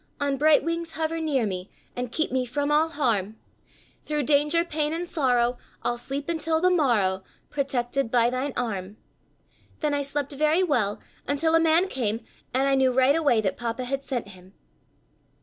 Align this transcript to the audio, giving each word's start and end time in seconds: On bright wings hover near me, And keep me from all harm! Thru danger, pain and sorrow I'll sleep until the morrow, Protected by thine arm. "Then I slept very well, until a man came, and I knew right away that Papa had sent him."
On 0.19 0.35
bright 0.35 0.63
wings 0.63 0.93
hover 0.93 1.19
near 1.19 1.45
me, 1.45 1.69
And 1.95 2.11
keep 2.11 2.31
me 2.31 2.43
from 2.43 2.71
all 2.71 2.89
harm! 2.89 3.37
Thru 4.01 4.23
danger, 4.23 4.65
pain 4.65 4.93
and 4.93 5.07
sorrow 5.07 5.59
I'll 5.83 5.99
sleep 5.99 6.27
until 6.27 6.59
the 6.59 6.71
morrow, 6.71 7.23
Protected 7.51 8.09
by 8.09 8.31
thine 8.31 8.53
arm. 8.57 8.97
"Then 9.81 9.93
I 9.93 10.01
slept 10.01 10.31
very 10.31 10.63
well, 10.63 10.99
until 11.27 11.53
a 11.53 11.59
man 11.59 11.87
came, 11.87 12.25
and 12.51 12.67
I 12.67 12.73
knew 12.73 12.91
right 12.91 13.15
away 13.15 13.41
that 13.41 13.57
Papa 13.59 13.85
had 13.85 14.01
sent 14.01 14.29
him." 14.29 14.55